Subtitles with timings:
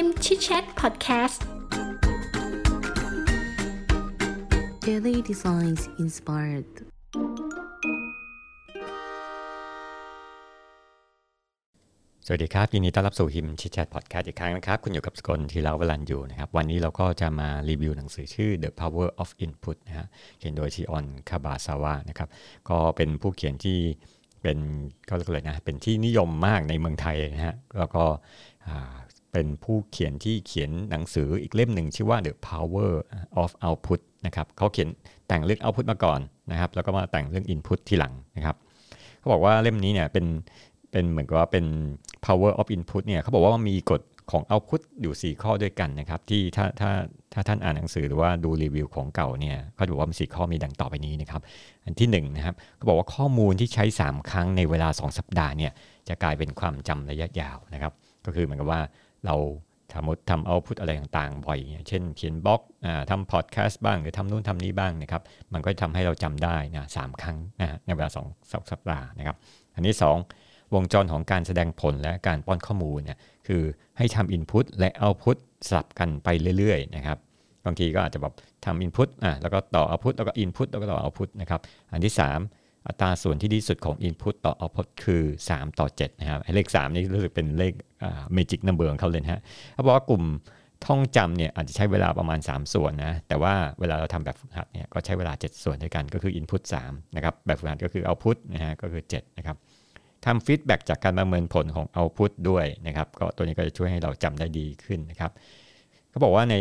[0.00, 1.44] ฮิม Chit Chat Podcast
[4.86, 6.70] Daily Designs Inspired
[12.26, 20.06] สวัสดีครับ ยินดีต้อนรับสู่ฮิม Chit Chat Podcast อีกครั้งนะครับ คุณอยู่กับสกลทีลาวลันอยู่นะครับ วันนี้เราก็จะมารีวิวหนังสือชื่อ The Power of Input นะฮะ
[20.38, 22.28] เขียนโดยชิออนคาบาซาวะนะครับ
[22.68, 23.78] ก็เป็นผู้เขียนที่
[24.42, 24.58] เป็น
[25.08, 28.04] ก็เรียกเลยนะเป็นที่นิยมมากในเมืองไทยนะฮะแล้วก็
[29.32, 32.90] เป็นผู้เขียนที่เขียนหนังสืออีกเล่มหนึ่งชื่อว่า The Power
[33.42, 34.88] of Output นะครับเขาเขียน
[35.28, 36.20] แต่งเรื่อง Output มาก่อน
[36.50, 38.56] นะครับ แล้วก็มาแต่งเรื่อง Input ทีหลังนะครับ
[39.18, 40.26] เขาบอกว่าเล่มนี้เนี่ยเป็น
[40.92, 41.64] เป็นเหมือนกับว่าเป็น
[42.26, 46.90] power of input เนี่ยเขาบอกว่ามีกฎของ output อยู่ 4 ข้อด้วยกันนะครับที่ถ้าถ้า
[47.32, 51.40] ถ้าท่านอ่านหนังสือหรือว่าดูรีวิวของเก่าเนี่ยเขาจะบอกว่ามีสี่ข้อมีดังต่อไปนี้นะครับ
[51.84, 55.72] อันที่1นนะครับเขาบอกว่าข้อมูลที่ใช้ 3 ครั้งในเวลา 2 สัปดาห์เนี่ย
[56.08, 57.92] จะกลายเป็นความจำระยะยาวนะครับ
[58.26, 58.80] ก็คือเหมือนกับว่า
[59.26, 59.36] เรา
[59.92, 62.60] ทำทำเอาพุทอะไรต่างๆ บ่อยเช่นเขียนบล็อก
[63.10, 68.18] ทำพอดแคสต์บ้างหรือทำนู่นทำนี้บ้างนะครับ มันก็ทำให้เราจำได้นะสครั้งนะในเวลาส
[68.56, 69.36] องสัปดาห์นะครับ
[69.74, 69.96] อันที่
[70.34, 73.62] 2วงจรของการแสดงผลและการป้อนข้อมูลเนี่ยคือ
[73.98, 75.36] ให้ทำ Input และ Output
[75.68, 77.18] สลับกันไปเรื่อยๆนะครับ
[77.64, 81.60] บางทีก็อาจจะแบบทำ Input อะแล้วก็ต่อ Output แล้วก็ Input แล้วก็ต่อ Output นะครับ
[81.92, 88.88] อันที่ 3 อัตราส่วนที่ดีสุดของ Input ต่อ Output คือ 3 ต่อ 7 นะครับเลข 3 นี่รู้สึกเป็นเลขอ่า Magic Number
[88.90, 89.40] ของเขาเลยนะฮะ
[89.74, 90.24] เขาบอกว่ากลุ่ม
[90.86, 99.56] ท่องจำเนี่ยอาจจะใช้เวลาประมาณ 3 ส่วนนะ แต่ว่าเวลาเราทำแบบฝึกหัดเนี่ยก็ใช้เวลา 7 ส่วนด้วยกันก็คือ Input 3นะครับแบบฝึกหัดก็คือ Output นะฮะก็คือ 7 นะครับ
[100.26, 105.30] ทำฟีดแบ็กจากการประเมินผลของเอาพุตด้วยนะครับก็ตัวนี้ก็จะช่วยให้เราจำได้ดีขึ้นนะครับ
[106.10, 106.54] เขาบอกว่าใน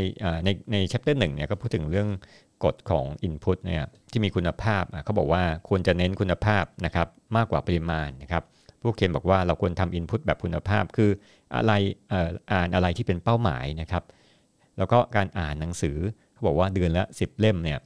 [0.45, 2.07] ในในแชปเตอร์หนึ่งเนี่ยก็พูดถึงเรื่อง
[2.63, 8.43] กฎของ Input เนี่ยที่มีคุณภาพเขาบอกว่าควรจะเน้นคุณภาพนะครับมากกว่าปริมาณนะครับ
[8.81, 11.09] ผู้เขียนบอกว่าเราควรทำ Input แบบคุณภาพคือ
[11.55, 11.71] อะไร
[12.51, 14.03] อ่านอะไรที่เป็นเป้าหมายนะครับ
[14.77, 15.97] แล้วก็การอ่านหนังสือ
[16.33, 17.79] เขาบอกว่าเดือนละ 10 เล่มเนี่ย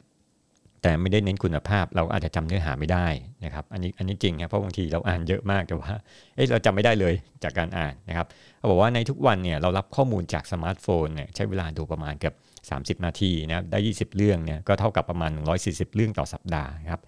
[0.84, 3.08] แต่ไม่ได้เน้นคุณภาพเราอาจจะจำเนื้อหาไม่ได้
[3.46, 5.92] นะครับอันนี้อันนี้จริงครับเพราะบางทีเราอ่านเยอะมากแต่ว่า
[6.36, 8.28] เอ๊ะเราจำไม่ได้เลยจากการอ่านนะครับ
[8.58, 12.36] เขาบอกว่าในทุกวันเนี่ยเรารับข้อมูลจากสมาร์ทโฟนเนี่ยใช้เวลาดูประมาณเกือบ
[12.70, 15.32] 30 นาทีนะได้ 20 เรื่องเนี่ยก็เท่ากับประมาณ
[15.64, 17.02] 140 เรื่องต่อสัปดาห์ครับ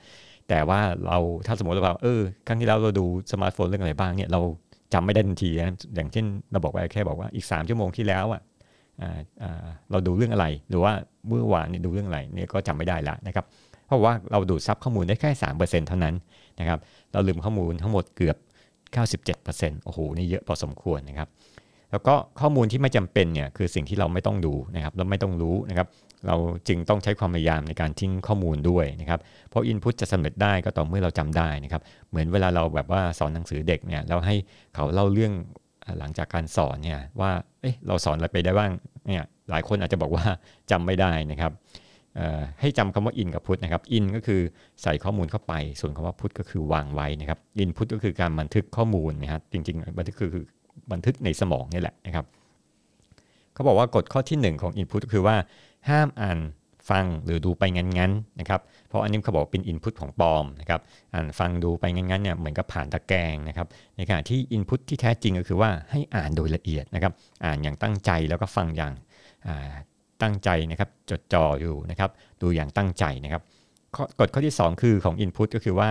[0.50, 4.42] แต่ว่าเราถ้าสมมติเราเออครั้งที่แล้วเราดูสมาร์ทโฟนเรื่องอะไรบ้างเนี่ยเรา
[4.94, 8.42] จำไม่ได้ทันทีนะอย่างเช่นเราบอกไปแค่บอกว่าอีก 3 ชั่วโมงที่แล้วอะ
[9.92, 10.94] เราดูเรื่องอะไร หรือว่า
[11.28, 13.46] เมื่อวานนี่ดูเรื่องอะไรเนี่ยก็จำไม่ได้ละนะครับ
[13.88, 16.16] เพราะว่าเราดูดซับข้อมูลได้แค่สามเปอร์เซ็นต์เท่านั้น
[16.60, 16.80] นะครับ
[17.12, 18.38] เราลืมข้อมูลทั้งหมดเกือบ
[19.06, 21.30] 97%โอ้โหนี่เยอะพอสมควรนะครับ
[21.94, 25.88] แล้วก็ข้อมูลที่ไม่จำเป็นเนี่ยคือสิ่งที่เราไม่ต้องดูนะครับเราไม่ต้องรู้นะครับ
[26.28, 26.36] เรา
[26.68, 34.36] จึงต้องใช้ความพยายามในการทิ้งข้อมูลด้วยนะครับ เพราะอินพุตจะสำเร็จได้ก็ต่อเมื่อเราจำได้นะครับ เหมือนเวลาเราแบบว่าสอนหนังสือเด็กเนี่ยเราให้
[34.76, 35.34] เขาเล่าเรื่อง
[36.00, 37.32] หลังจากการสอนเนี่ยว่า
[37.62, 38.72] เอ๊ะเราสอนอะไรไปได้บ้าง
[39.08, 40.26] เนี่ยหลายคนอาจจะบอกว่า
[40.72, 41.52] จำไม่ได้นะครับ
[42.60, 44.42] ให้จำคำว่า in กับ put นะครับ in ก็คือ
[44.84, 50.46] ใส่ข้อมูลเข้าไป ส่วนคำว่า put ก็คือวางไว้นะครับ input ก็คือการบันทึกข้อมูลนะครับจริงๆบันทึกคือ
[50.92, 52.26] บันทึกในสมองนี่แหละนะครับ
[53.54, 55.36] เขาบอกว่ากฎข้อที่ 1 ของ input ก็คือว่า
[55.90, 56.40] ห้ามอ่าน
[56.90, 60.82] ฟังหรือดูไปงั้นๆนะครับ เพราะอันนี้เขาบอกเป็น input ของปลอมนะครับ
[61.14, 63.68] อ่านฟังดูไปงั้นๆเนี่ยเหมือนกับผ่านตะแกรงนะครับ
[63.98, 67.14] ในขณะที่ input ที่แท้จริงก็คือว่าให้อ่านโดยละเอียดนะครับ
[67.44, 68.94] อ่านอย่างตั้งใจแล้วก็ฟังอย่าง
[70.22, 72.10] ตั้งใจนะครับจดจ่ออยู่นะครับ
[72.42, 73.42] ดูอย่างตั้งใจนะครับ
[74.20, 75.90] กฎข้อที่ 2 คือของ Input ก็คือว่า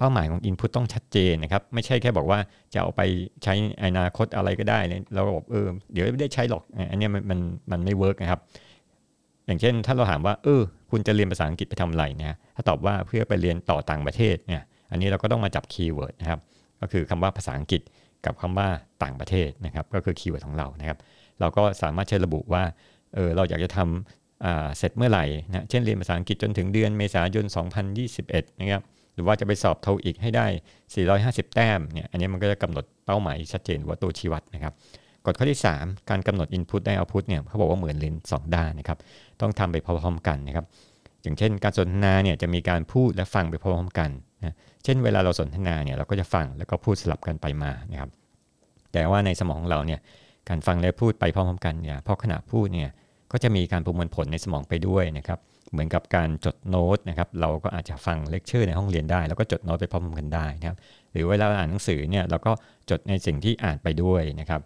[0.00, 2.38] เป้าหมายของ Input ต้องชัดเจนนะครับ ไม่ใช่แค่บอกว่า
[2.72, 3.02] จะเอาไป
[3.44, 4.78] ใช้อนาคตอะไรก็ได้
[5.14, 7.40] เราบอกเออเดี๋ยวไม่ได้ใช้หรอกอันนี้มันมัน
[7.70, 8.40] มันไม่ work นะครับ
[9.46, 16.40] อย่างเช่น ถ้าเราถามว่า เออ คุณจะเรียนภาษาอังกฤษไปทำอะไรนะถ้าตอบว่าเพื่อไปเรียนต่อต่างประเทศเนี่ยอันนี้เราก็ต้องมาจับ keyword นะครับ
[16.80, 17.82] ก็คือคำว่าภาษาอังกฤษ
[18.24, 18.68] กับคำว่า
[19.02, 20.98] ต่างประเทศนะครับ ก็คือ keyword ของเรานะครับ
[21.40, 22.62] เราก็สามารถใช้ระบุว่า
[23.14, 27.44] เออเราอยากจะทำเสร็จเมื่อไหร่นะเช่นเรียนภาษาอังกฤษจนถึงเดือนเมษายน
[28.02, 28.82] 2021 นะครับ
[29.20, 30.46] หรือว่าจะไปสอบ TOEIC ให้ได้
[31.00, 34.72] 450 แต้มเนี่ยอันนี้มันก็จะกำหนดเป้าหมายชัดเจนว่าตัวชี้วัดนะครับ
[35.26, 38.98] กฎข้อที่ 3 การกำหนด Input ได้ Output เนี่ยเขาบอกว่าเหมือนเหรียญสองด้านนะครับ
[39.40, 40.64] ต้องทำไปพร้อมๆกันนะครับ
[41.22, 44.10] อย่างเช่น การสนทนาเนี่ยจะมีการพูดและฟังไปพร้อมๆกัน
[44.44, 44.54] นะ
[44.84, 48.10] เช่นเวลาเราสนทนาเนี่ยเราก็จะฟังแล้วก็พูดสลับกันไปมานะครับ
[48.92, 50.00] แต่ว่าในสมองของเราเนี่ย
[50.48, 52.90] การฟังและพูดไปพร้อมๆกันเนี่ยพอขณะพูดเนี่ย
[53.32, 55.38] ก็จะมีการประมวลผลในสมองไปด้วยนะครับ
[55.72, 60.78] เหมือนกับการจดโน้ตนะครับ เราก็อาจจะฟังเลคเชอร์ในห้องเรียนได้ แล้วก็จดโน้ตไปพร้อมกันได้นะครับ
[61.12, 62.52] หรือเวลาอ่านหนังสือเนี่ยเราก็
[62.90, 64.60] จดในสิ่งที่อ่านไปด้วยนะครับ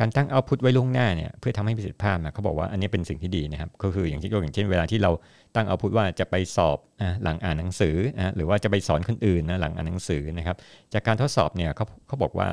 [0.00, 5.10] การตั้งเอาพุทไว้ล่วงหน้าเนี่ยเพื่อทำให้ประสิทธิภาพนะเขาบอกว่าอันนี้เป็นสิ่งที่ดีนะครับ ก็คืออย่างที่ยกอย่างเช่นเวลาที่เรา
[5.54, 6.78] ตั้งเอาพุทว่าจะไปสอบ
[7.22, 7.96] หลังอ่านหนังสือ
[8.36, 10.56] หรือว่าจะไปสอนคนอื่นนะหลังอ่านหนังสือนะครับ
[10.92, 12.48] จากการทดสอบเนี่ยเขาเขาบอกว่า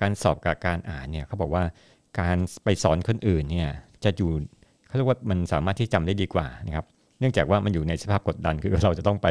[0.00, 1.64] การสอบกับการอ่านเนี่ยเขาบอกว่า
[2.20, 3.70] การไปสอนคนอื่นเนี่ย
[4.06, 4.30] จะอยู่
[4.86, 6.86] เขาเรียกว่ามันสามารถที่จำได้ดีกว่านะครับ
[7.20, 9.28] เนื่องจากว่ามันอยู่ในสภาพกดดันคือเราจะต้องไป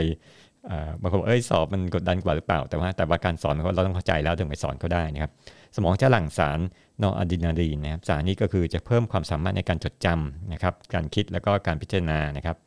[1.02, 5.32] บางคนเอ้ยสอบมันกดดันกว่าหรือเปล่า แต่ว่าแต่ว่าการสอนเราต้องเข้าใจแล้วถึงไปสอนเขาได้นะครับ
[5.76, 6.60] สมองจะหลั่งสาร
[7.02, 12.58] นอร์อะดรีนาลีนนะครับสารนี้ก็คือจะเพิ่มความสามารถในการจดจำนะครับ การคิดแล้วก็การพิจารณานะครับ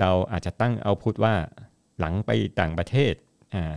[0.00, 1.34] เราอาจจะตั้งเอาพุทว่า
[2.00, 2.30] หลังไป
[2.60, 3.12] ต่างประเทศ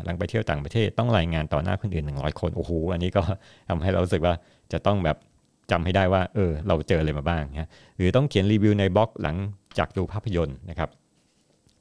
[0.05, 3.21] หลังไปเที่ยวต่างประเทศต้องรายงานต่อหน้าคนอื่น 100 คนโอ้โหอันนี้ก็
[3.69, 4.33] ทำให้เรารู้สึกว่า
[4.73, 5.17] จะต้องแบบ
[5.71, 9.35] จำให้ได้ว่าเออเราเจออะไรมาบ้างนะหรือต้องเขียนรีวิวในบล็อกหลัง
[9.77, 10.89] จากดูภาพยนตร์นะครับ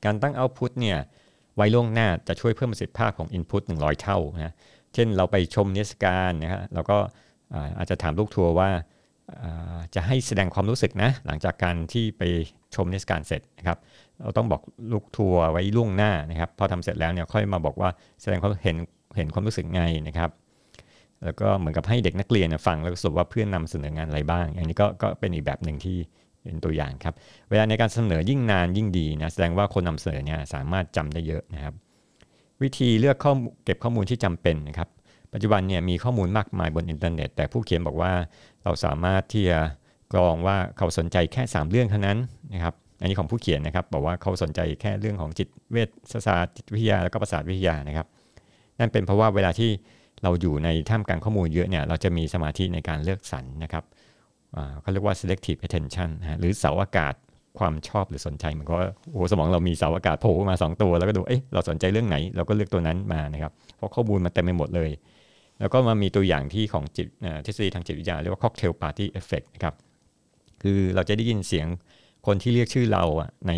[0.05, 0.99] การตั้งเอาพุทเนี่ย
[1.57, 4.55] ไว้ล่วงหน้าจะช่วยเพิ่มประสิทธิภาพของ Input 100 เท่านะ
[4.95, 6.99] เช่นเราไปชมนิทรรศการนะฮะเราก็
[7.79, 8.71] อาจจะถามลูกทัวร์ว่า
[9.95, 12.23] จะให้แสดงความรู้สึกนะหลังจากการที่ไป
[12.75, 13.79] ชมนิทรรศการเสร็จนะครับ
[14.21, 14.63] เราต้องบอก
[14.93, 17.91] ลูกทัวร์ไว้ล่วงหน้านะครับพอทำเสร็จแล้วเนี่ยค่อยมาบอกว่า
[18.23, 18.77] แสดงความเห็น
[19.17, 20.31] เห็นความรู้สึกไงนะครับ
[21.25, 25.97] แล้วก็เหมือนกับให้เด็กนักเรียนฟังแล้วสรุปว่าเพื่อนนำเสนองานอะไรบ้างอย่างนี้ก็ก็เป็นอีกแบบหนึ่งที่
[26.43, 27.15] เป็นตัวอย่างครับ
[27.51, 31.75] เวลาในการเสนอยิ่งนานยิ่งดีนะแสดงว่าคนนำเสนอเนี่ยสามารถจำได้เยอะนะครับ
[32.63, 33.33] วิธีเลือกข้อ
[33.65, 34.89] เก็บข้อมูลที่จำเป็นนะครับ
[35.33, 38.13] ปัจจุบันเนี่ยมีข้อมูลมากมายบนอินเทอร์เน็ต แต่ผู้เขียนบอกว่า
[38.65, 39.59] เราสามารถที่จะ
[40.13, 42.19] กรองว่าเขาสนใจแค่ 3 เรื่องเท่านั้น
[42.55, 45.89] นะครับอันนี้ของผู้เขียนนะครับบอกว่าเขาสนใจแค่เรื่องของจิตเวช
[46.27, 48.07] ศาสตร์จิตวิทยาแล้วก็ประสาทวิทยานะครับ
[48.79, 49.71] นั่นเป็นเพราะว่าเวลาที่
[50.23, 53.85] เราอยู่ในท่ามกลางข้อมูลเยอะเนี่ยเราจะมีสมาธิในการเลือกสรรนะครับ
[54.81, 57.15] เขาเรียกว่า selective attention หรือเสาอากาศ
[57.59, 64.91] ความชอบหรือสนใจมือนกับว่าโอ้สมองเรามีเสาอากาศโผล่มา 2 ตัว แล้วก็ดูเอ๊ะเราสนใจเรื่องไหน เราก็เลือกตัวนั้นมานะครับเพราะข้อมูลมันเต็มไปหมดเลย
[65.61, 67.07] แล้วก็มามีตัวอย่างที่ของจิต
[67.47, 69.75] ทฤษฎีทางจิตวิทยาเรียกว่า cocktail party effect นะครับ
[70.63, 71.67] คือเราจะได้ยินเสียง
[72.27, 73.53] คนที่เรียกชื่อเราอะใน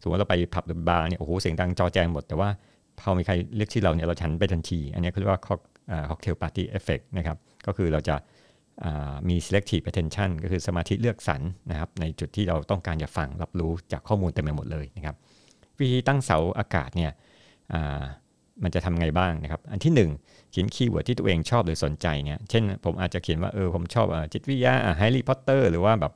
[0.00, 2.48] สมมติเราไปผับหรือบาร์เนี่ยโอ้โหเสียงดังจอแจงหมดแต่ว่า
[3.00, 5.40] พอมีใครเรียกชื่อเราเนี่ยเราหันไปทันที อันนี้เขาเรียกว่า
[6.10, 7.36] cocktail party effect นะครับ
[7.66, 8.16] ก็คือเราจะ
[9.28, 11.40] มี selective attention ก็คือสมาธิเลือกสรร
[11.70, 15.16] นะครับในจุดที่เราต้องการจะฟังรับรู้จากข้อมูลเต็มไปหมดเลยนะครับ
[15.78, 17.10] วิธีตั้งเสาอากาศเนี่ย
[18.62, 26.12] มันจะทำไงบ้างนะครับ อันที่ 1 เขียน keyword ที่ตัวเองชอบหรือสนใจเนี่ยเช่นผมอาจจะเขียนว่าเออผมชอบจิตวิทยาแฮร์รี่พอตเตอร์หรือว่าแบบ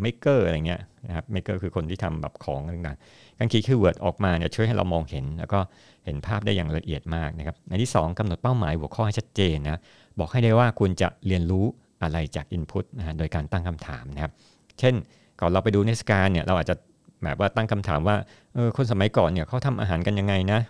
[0.00, 5.60] maker อะไรเงี้ยนะครับ maker คือคนที่ทำแบบของต่างๆการคีย์ keyword ออกมาเนี่ยช่วยให้เรามองเห็น แล้วก็
[6.04, 9.80] เห็นภาพได้อย่างละเอียดมากนะครับอันที่ 2กำหนดเป้าหมายหัวข้อให้ชัดเจนนะ
[10.18, 11.64] บอกให้ได้ว่าคุณจะเรียนรู้
[12.02, 14.32] อะไรจาก Input นะฮะโดยการตั้งคำถามนะครับ
[14.78, 14.94] เช่น
[15.40, 16.74] ก่อนเราไปดูนิทรรศการเนี่ยเราอาจจะ
[17.22, 18.16] แบบว่าตั้งคำถามว่า
[18.54, 20.60] เออคนสมัยก่อนเนี่ยเขาทำอาหารกันยังไงนะ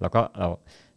[0.00, 0.48] แล้วก็เรา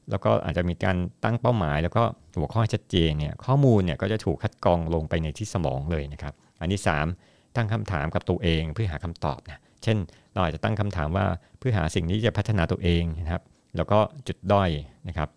[0.09, 2.03] แล้วก็อาจจะมีการตั้งเป้าหมาย แล้วก็
[2.39, 9.97] หัวข้อชัดเจนเนี่ยข้อมูลเนี่ยก็จะถูกคัดกรองลงไปในที่สมองเลยนะครับ อันที่ 3 ตั้งคำถามกับตัวเองเพื่อหาคำตอบนะเช่น
[10.33, 11.25] เราอาจจะตั้งคำถามว่า
[11.59, 13.41] เพื่อหาสิ่งที่จะพัฒนาตัวเองนะครับ
[13.75, 14.69] แล้วก็จุดด้อย
[15.07, 15.29] นะครับ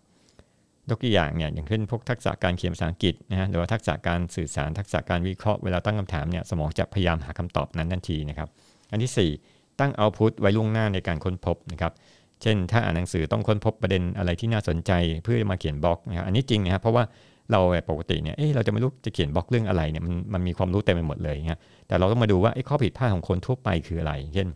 [0.89, 8.49] ยกตัวอย่างเนี่ยอย่างเช่นพวกทักษะการเขียนภาษาอังกฤษนะฮะหรือว่าทักษะการสื่อสารทักษะการวิเคราะห์เวลาตั้งคำถามเนี่ยสมองจะพยายามหาคำตอบนั้นทันทีนะครับ
[8.91, 11.93] อันที่ 4 ตั้งเอาพุตไว้ล่วงหน้าในการค้นพบนะครับ
[12.41, 14.91] เช่น ถ้าอ่านหนังสือต้องค้นพบประเด็นอะไรที่น่าสนใจ
[15.23, 17.03] เพื่อมาเขียนบล็อกนะครับอันนี้จริงนะครับเพราะว่า
[17.51, 17.59] เรา
[17.89, 24.47] ปกติเนี่ยเอ้เราจะไม่รู้จะเขียนบล็อกเรื่องอะไรเนี่ยมันมันมีความรู้เต็มไปหมดเลยเงี้ยแต่เราต้องมาดูว่าไอ้ข้อผิดพลาดของคนทั่วไปคืออะไร เช่น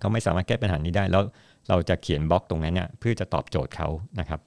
[0.00, 1.22] เขาไม่สามารถแก้ปัญหานี้ได้ แล้ว
[1.68, 3.88] เราจะเขียนบล็อกตรงนั้นเนี่ยเพื่อจะตอบโจทย์เขา
[4.20, 4.40] นะครับ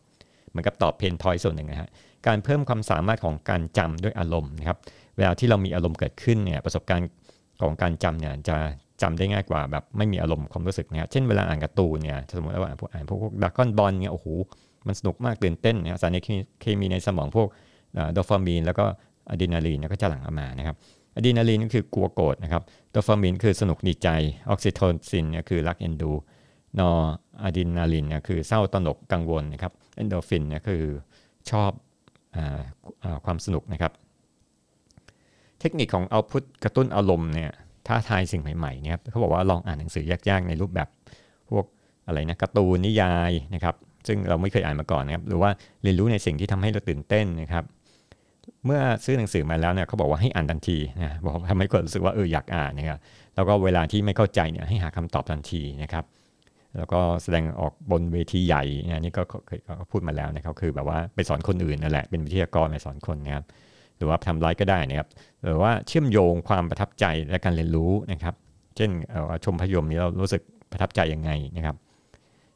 [0.49, 1.89] เหมือนกับตอบเพนพอยส่วนหนึ่งนะฮะ
[2.27, 4.77] การเพิ่มความสามารถของการจำด้วยอารมณ์นะครับ
[5.17, 7.09] เวลาที่เรามีอารมณ์เกิดขึ้นเนี่ยประสบการณ์
[7.61, 8.55] ของการจำเนี่ยจะ
[9.01, 14.27] จำได้ง่ายกว่าแบบไม่มีอารมณ์ความรู้สึกนะครับเช่นเวลาอ่านการ์ตูนเนี่ยสมมติว่าอ่านพวกดราก้อนบอลเนี่ยโอ้โห
[14.87, 16.17] มันสนุกมากตื่นเต้นเนี่ยสาร
[16.61, 17.47] เคมีในสมองพวก
[18.13, 18.85] โดพามีนแล้วก็
[19.29, 20.75] อะดรีนาลีนก็จะหลั่งออกมานะครับ
[21.15, 24.09] อะดรีนาลีนก็คือกลัวโกรธนะครับโดพามีนคือสนุกดีใจ
[24.49, 24.79] ออกซิโท
[25.09, 26.11] ซินเนี่ยคือรักเอ็นดู
[26.79, 26.89] นอร์
[27.43, 30.83] อะดรีนาลีนเนี่ยคือเศร้าตระหนกกังวลนะครับเอ็นดอร์ฟินเนี่ยคือ
[31.51, 31.71] ชอบ
[32.35, 32.37] อ
[33.25, 33.91] ความสนุกนะครับ
[35.59, 37.51] เทคนิคของเอาพุทกระตุ้นอารมณ์เนี่ย
[37.87, 40.87] ท้าทายสิ่งใหม่ๆเนี่ยเขาบอกว่าลองอ่านหนังสือยากๆ ในรูปแบบ
[41.49, 41.65] พวก
[42.07, 43.75] อะไรนะการ์ตูนนิยายนะครับ
[44.07, 45.49] ซึ่งเราไม่เคยอ่านมาก่อนนะครับ หรือว่า
[45.83, 47.63] เรียนรู้ในสิ่งที่ทำให้เราตื่นเต้นนะครับ
[48.67, 52.99] เมื่อซื้อหนังสือมาแล้วเนี่ยเขาบอกว่าให้อ่านทันทีนะบอกทำให้คนรู้สึกว่าเอออยากอ่านนะครับ
[53.35, 56.05] แล้วก็เวลาที่ไม่เข้าใจเนี่ยให้หาคำตอบทันทีนะครับ
[56.77, 59.59] แล้วก็แสดงออกบนเวทีใหญ่นะนี่ก็เคย
[59.91, 63.45] พูดมาแล้วนะครับคือแบบว่าไปสอนคนอื่นนั่นแหละเป็นวิทยากรไปสอนคนนะครับ
[63.97, 65.07] หรือว่าทำไลฟ์ก็ได้นะครับ
[65.43, 68.35] หรือว่าเชื่อมโยงความประทับใจและการเรียนรู้นะครับ
[68.75, 68.89] เช่น
[69.45, 71.75] ชมพยมนี้เรารู้สึกประทับใจยังไงนะครับ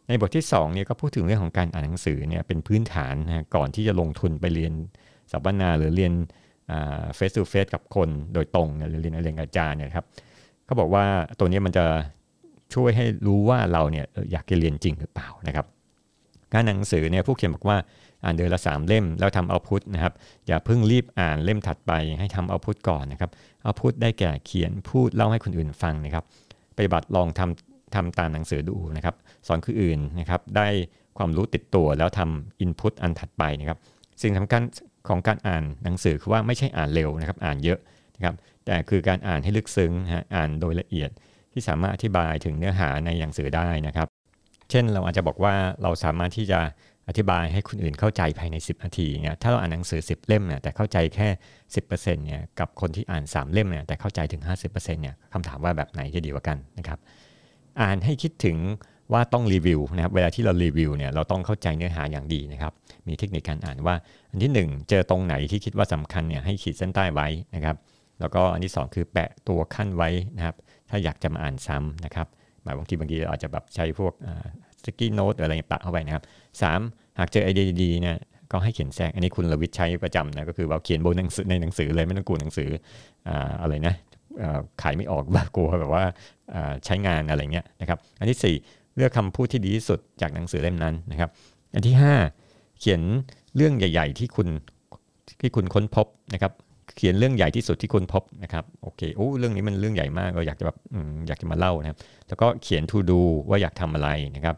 [0.08, 4.74] ในบทที่2เนี่ยก็พูดถึงเรื่องของการอ่านหนังสือเนี่ยเป็นพื้นฐานนะก่อนที่จะลงทุนไปเรียน
[5.32, 6.14] สัมมนาหรือเรียน
[7.16, 10.06] เฟสตูเฟสกับคนโดยตรงหรือเรียนเรียนอาจารย์เนี่ยครับ
[10.66, 11.06] เขาบอกว่า
[11.40, 11.86] ตัวนี้มันจะ
[12.74, 15.66] ช่วยให้รู้ว่าเราเนี่ยอยากจะเรียนจริงหรือเปล่านะครับ
[16.54, 17.78] งานหนังสือเนี่ยผู้เขียนบอกว่า
[18.24, 20.14] อ่านเดือนละ 3 เล่มแล้วทำเอาพุทนะครับ
[20.48, 23.32] อย่าเพิ่งรีบอ่านเล่มถัดไปให้ทำเอาพุทก่อนนะครับ
[23.64, 26.24] เอาพุทได้แก่เขียนพูดเล่าให้คนอื่นฟังนะครับ
[26.78, 29.16] ปฏิบัติลองทำทำตามหนังสือดูนะครับ
[29.48, 30.68] สอนคนอื่นนะครับได้
[31.18, 33.78] ความรู้ติดตัวแล้วทำอินพุตอันถัดไปนะครับ
[34.22, 34.62] สิ่งสำคัญ
[35.08, 37.80] ของการอ่านหนังสือคือว่าไม่ใช่อ่านเร็วนะครับอ่านเยอะ
[38.16, 41.10] นะครับแต่คือการอ่านให้ลึกซึ้งฮะอ่านโดยละเอียด
[41.54, 44.08] ที่สามารถอธิบายถึงเนื้อหาในหนังสือได้นะครับ
[44.70, 46.60] เช่นเราอาจจะบอกว่าเราสามารถที่จะ
[47.08, 51.28] อธิบายให้คนอื่นเข้าใจภายใน 10 นาทีเนี่ยถ้าเราอ่านหนังสือ 10 เล่มเนี่ยแต่เข้าใจแค่
[51.76, 57.00] 10%เนี่ยกับคนที่อ่าน 3 เล่มเนี่ยแต่เข้าใจถึง 50%เนี่ยคำถามว่าแบบไหนจะดีกว่ากันนะครับ
[57.82, 58.58] อ่านให้คิดถึง
[59.14, 62.74] ว่าต้องรีวิวนะครับเวลาที่เรารีวิวเนี่ยเราต้องเข้าใจเนื้อหาอย่างดีนะครับ
[63.08, 63.96] มีเทคนิคการอ่านว่า
[64.32, 67.76] อันที่ 1 เจอตรงไหนที่คิดว่าสำคัญเนี่ยให้ขีดเส้นใต้ไว้นะครับ
[68.20, 70.56] แล้วก็อันที่ 2 คือแปะตัวขั้นไว้นะครับ
[70.90, 72.28] ถ้าอยากจะมาอ่านซ้ำนะครับ
[72.64, 74.14] หมายบางทีบางทีเราอาจจะแบบใช้พวก
[74.84, 76.24] สกี้โน้ตอะไรปะเข้าไปนะครับ
[76.62, 76.80] สาม
[77.20, 78.18] หากเจอไอเดียดีๆเนี่ย
[78.52, 82.70] ก็ให้เขียนแทรกอันนี้คุณลวิทย์ใช้ประจำนะก็คือว่าเขียนบนหนังสือในหนังสือเลยไม่ต้องกลัวหนังสือ
[83.62, 83.96] อะไรนะ
[84.82, 86.04] ขายไม่ออกแบบกลัวแบบว่า
[86.86, 91.30] ใช้งานอะไรเงี้ยนะครับ อันที่ 4 เลือกคำพูดที่ดีที่สุดจากหนังสือเล่มนั้นนะครับ
[91.74, 91.96] อันที่
[92.38, 93.02] 5 เขียน
[93.56, 94.48] เรื่องใหญ่ ๆ ที่คุณ
[95.42, 96.52] ที่คุณค้นพบนะครับ
[96.98, 100.78] เขียนเรื่องใหญ่ที่สุดที่คุณพบนะครับโอเคโอ้เรื่องนี้มันเรื่องใหญ่มากก็อยากจะแบบ
[101.28, 104.56] อยากจะมาเล่านะครับ แล้วก็เขียน to do ว่าอยากทำอะไรนะครับ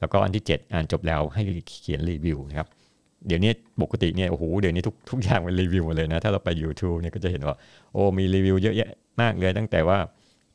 [0.00, 1.42] แล้วก็อันที่ 7 อ่านจบแล้วให้
[1.82, 2.68] เขียนรีวิวนะครับ
[3.26, 3.50] เดี๋ยวนี้
[3.82, 7.56] ปกติเนี่ยโอ้โหเดี๋ยวนี้ทุกทุกอย่างมันรีวิวหมดเลยนะถ้าเราไป YouTube เนี่ยก็จะเห็นว่า
[7.92, 8.90] โอ้มีรีวิวเยอะแยะ
[9.20, 9.98] มากเลย ตั้งแต่ว่า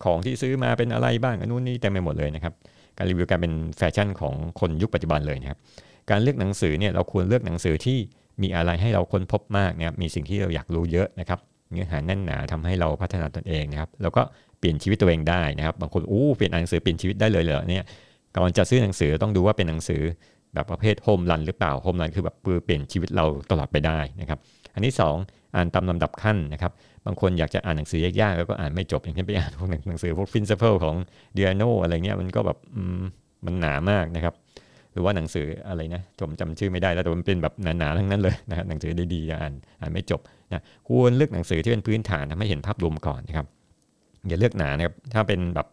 [0.03, 2.53] ของที่ซื้อมาเป็นอะไรบ้างอันนู้นนี่เต็มไปหมดเลยนะครับ
[3.01, 5.59] การรีวิวการเป็นแฟชั่นของคนยุคปัจจุบันเลยนะครับ
[6.09, 7.97] การเลือกหนังสือเนี่ยเราควรเลือกหนังสือที่
[8.41, 11.39] มีอะไรให้เราค้นพบมากนะครับมีสิ่งที่เราอยากรู้เยอะนะครับ
[11.71, 14.21] เนื้อหาแน่นหนาทำให้เราพัฒนาตนเองนะครับแล้วก็
[14.59, 17.83] เปลี่ยนชีวิตตัวเองได้นะครับ บางคนอู้เปลี่ยนหนังสือเปลี่ยนชีวิตได้เลยเหรอเนี่ย
[18.35, 20.01] ก่อนจะซื้อหนังสือต้องดูว่าเป็นหนังสือ
[20.53, 24.39] แบบประเภทโฮมรันหรือเปล่าโฮมรันคือแบบเปลี่ยนชีวิตเราตลอดไปได้นะครับ
[24.73, 26.71] อันที่ 2 อ่านตามลำดับขั้นนะครับ
[27.05, 30.95] บางคนอยากจะอ่านหนังสือยากๆแล้วก็อ่านไม่จบอย่างเช่นไปอ่านพวกหนังสือพวกฟินเซเ p ิของ
[31.33, 32.57] เดียโนอะไรเงี้ยมันก็แบบ
[33.45, 34.33] มันหนามากนะครับ
[34.93, 43.47] หรือว่าหนังสืออะไรนะจำจำชื่อไม่ได้แล้วแต่มันเป็นแบบหนาๆทั้งนั้นเลยนะครับหนังสือดีๆอ่านอ่านไม่จบนะควรเลือกหนังสือที่เป็นพื้นฐานทำให้เห็นภาพรวมก่อนนะครับ
[44.27, 45.67] อย่าเลือกหนานะครับถ้าเป็นแบบ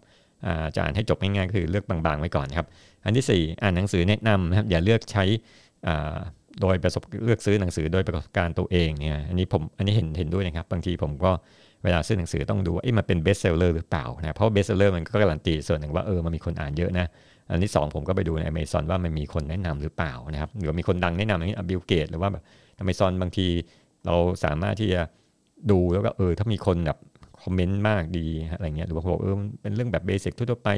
[0.75, 2.67] จะอ่านให้จบง่ายๆคือเลือกบางๆไว้ก่อนครับ
[3.05, 5.25] อันที่ 4 อ่านหนังสือแนะนำนะครับอย่าเลือกใช้
[6.61, 11.31] โดยประสบเลือกซื้อหนังสือโดยประสบการณ์ตัวเองเนี่ยอันนี้ผมอันนี้เห็นเห็นด้วยนะครับ บางทีผมก็
[11.85, 17.07] เวลาซื้อหนังสือต้องดูว่ามันเป็น bestseller หรือเปล่านะเพราะ bestseller มันก็การันตีส่วนหนึ่งว่าเออมันมีคนอ่านเยอะนะ
[17.51, 22.43] อันที่ 2 ผมก็ไปดูในอเมซอนว่ามันมีคนแนะนำหรือเปล่านะครับหรือมีคนดังแนะนำอย่างนี้ Bill Gates หรือว่าแบบ
[22.79, 23.47] อเมซอนบางที
[24.07, 24.15] เรา
[24.45, 25.01] สามารถที่จะ
[25.71, 26.99] ดูแล้วก็เออถ้ามีคนแบบ
[27.43, 30.71] คอมเมนต์มากดีอะไรเงี้ยหรือว่าบอกเออเป็นเรื่องแบบ basic ทั่วไป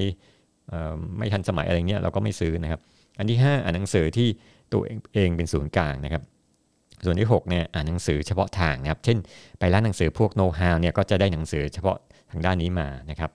[1.19, 2.81] ไม่ทันสมัยอะไรเงี้ยเราก็ไม่ซื้อนะครับ
[3.19, 4.29] อันที่ 5 อ่านหนังสือที่
[4.73, 4.83] ตัว
[5.14, 6.23] เองเป็นศูนย์กลางนะครับ
[7.05, 9.19] ส่วนที่6เนี่ยอ่านหนังสือเฉพาะทางนะครับ เช่น
[9.59, 11.97] ไปร้านหนังสือพวกโน้ตฮาวเนี่ยก็จะได้หนังสือเฉพาะ
[12.31, 13.31] ทางด้านนี้มานะครับ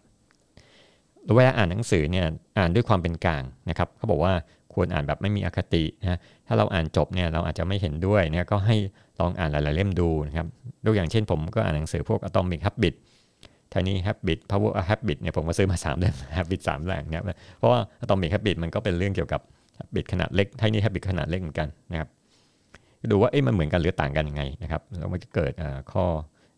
[1.36, 2.26] เวลาอ่านหนังสือเนี่ย
[2.58, 4.34] อ่านด้วยความเป็นกลางนะครับเขาบอกว่า
[4.74, 8.76] ควรอ่านแบบไม่มีอคตินะถ้าเราอ่านจบเนี่ยเราอาจจะไม่เห็นด้วยเนี่ยก็ให้
[9.20, 10.48] ลองอ่านหลาย ๆ เล่มดูนะครับ
[10.86, 12.62] ดูอย่างเช่นผมก็อ่านหนังสือพวก Atomic
[13.74, 17.24] Habit Tiny Habit Power of Habit เนี่ยผมก็ซื้อมา3เล่ม Habit 3แหล่งเนี่ย
[17.58, 19.42] เพราะว่า Atomic Habit มันก็เป็นเรื่องเกี่ยวกับ
[19.80, 22.10] Habit ขนาดเล็ก Tiny Habit ขนาดเล็กเหมือนกันนะครับ
[23.12, 25.52] ดูว่าเอ๊ะมันเหมือนกันหรือต่างกันยังไงนะครับแล้วมันจะเกิด
[25.92, 26.06] ข้อ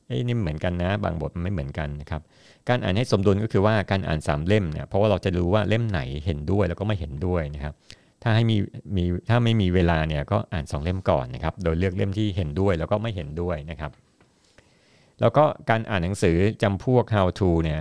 [0.08, 2.22] เอ้นี่เหมือนกันนะ บางบทมันไม่เหมือนกันนะครับ
[2.70, 7.74] การอ่านให้สมดุลก็คือว่าการอ่าน3เล่มเนี่ยเพราะว่าเราจะรู้ว่าเล่มไหนเห็นด้วยแล้วก็ไม่เห็นด้วยนะครับ
[8.24, 8.58] ถ้าให้มี
[8.96, 13.92] มีถ้าไม่มีเวลาเนี่ยก็อ่าน 2 เล่มก่อนนะครับโดยเลือกเล่มที่เห็นด้วยแล้วก็ไม่เห็นด้วยนะครับ
[15.22, 17.80] แล้วก็การอ่านหนังสือจำพวก how to เนี่ย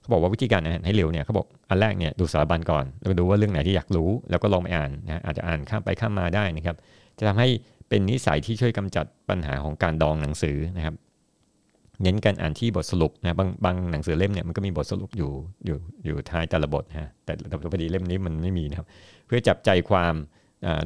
[0.00, 6.76] เขาบอกว่าวิธีการอ่านให้เร็วเนี่ยเขาบอกอันแรกเนี่ยดูสารบัญก่อนแล้วดูว่าเรื่องไหนที่อยากรู้ แล้วก็ลองไปอ่านนะอาจจะอ่านข้ามไปข้ามมาได้นะครับ
[7.18, 7.48] จะทำให้
[7.88, 10.94] เป็นนิสัยที่ช่วยกำจัดปัญหาของการดองหนังสือนะครับ
[12.02, 15.30] เน้นการอ่านที่บทสรุปนะบางบางหนังสือเล่มเนี่ยมันก็มีบทสรุปอยู่
[15.66, 18.86] อยู่อยู่ท้ายแต่ละบทฮะแต่แต่พอดีเล่มนี้มันไม่มีนะครับ
[19.26, 20.14] เพื่อจับใจความ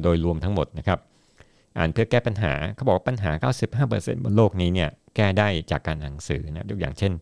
[0.03, 0.99] โดยรวมทั้งหมดนะครับ
[1.77, 3.31] อ่านเพื่อแก้ปัญหาเขาบอกปัญหา
[3.81, 7.13] 95%บนโลกนี้เนี่ยแก้ได้จากการอ่านหนังสือนะยกอย่างเช่น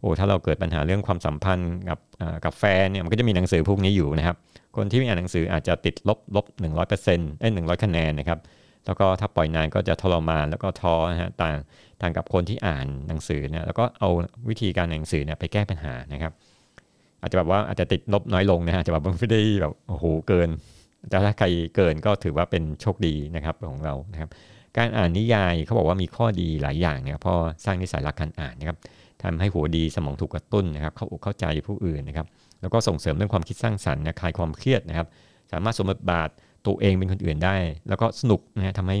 [0.00, 1.98] โอ้ถ้าเราเกิดปัญหาเรื่องความสัมพันธ์กับ
[2.44, 4.36] กับแฟนเนี่ยมันก็จะมีหนังสือพวกนี้อยู่นะครับ
[4.76, 8.38] คนที่ไม่อ่านหนังสืออาจจะติดลบลบหนึ่งร้อยเปอร์เซ็นต์เอ้หนึ่งร้อยคะแนนนะครับ
[8.86, 11.56] แล้วก็ถ้าปล่อยนานก็จะทรมานแล้วก็ท้อนะฮะต่าง
[12.00, 14.08] ต่างกับคนที่อ่านหนังสือนะแล้วก็เอา
[14.48, 16.32] วิธีการหนังสือเนี่ยไปแก้ปัญหานะครับ
[17.20, 20.48] อาจจะแบบว่าอาจจะติดลบน้อยลงนะฮะจะแบบไม่ได้แบบโอ้โหเกิน
[21.08, 24.30] แต่ถ้าใครเกินก็ถือว่าเป็นโชคดีนะครับของเรานะครับ
[24.76, 27.34] การอ่านนิยายเขาบอกว่ามีข้อดีหลายอย่างเนี่ยพอ
[27.64, 28.78] สร้างนิสัยรักการอ่านนะครับ
[29.22, 32.26] ทำให้หัวดีสมองถูกกระตุ้นนะครับ เข้าอกเข้าใจผู้อื่นนะครับ
[32.60, 35.06] แล้วก็ส่งเสริมเรื่องความคิดสร้างสรรค์นะคลายความเครียดนะครับ
[35.52, 36.28] สามารถสมบทบาท
[36.66, 37.56] ตัวเองเป็นคนอื่นได้
[37.88, 38.96] แล้วก็สนุกนะฮะทำให้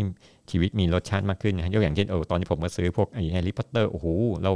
[0.50, 4.06] ชีวิตมีรสชาติมากขึ้นนะยกอย่างเช่นเออตอนที่ผมมาซื้อพวกไอ้แฮร์รี่พอตเตอร์โอ้โห
[4.44, 4.52] เรา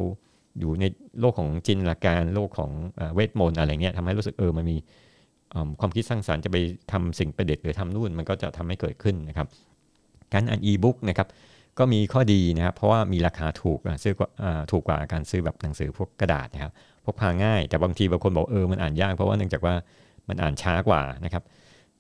[0.61, 0.85] อยู่ใน
[1.21, 2.71] โลกของจินตนาการโลกของ
[3.14, 4.76] เวทมนต์อะไรเงี้ยทำให้รู้สึกเออมันมี
[5.81, 6.57] ความคิดสร้างสรรค์จะไป
[6.93, 9.47] ทำสิ่งประดิษฐ์หรือทำนู่นมันก็จะทำให้เกิดขึ้นนะครับ
[10.33, 11.28] การอ่านอีบุ๊กนะครับ
[11.78, 14.28] ก็มีข้อดีนะครับ เพราะว่ามีราคาถูกซื้อกว่า
[14.71, 16.73] ถูกกว่าการซื้อแบบหนังสือพวกกระดาษนะครับ
[17.05, 19.75] พกพาง่าย แต่บางทีบางคนบอกเออมันอ่านยากเพราะว่าเนื่องจากว่า
[20.28, 21.45] มันอ่านช้ากว่านะครับ